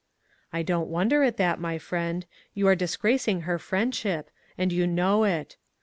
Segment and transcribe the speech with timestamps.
[0.51, 2.25] "I don't wonder at that, my friend.
[2.55, 5.57] You are disgracing her friendship, and you know it.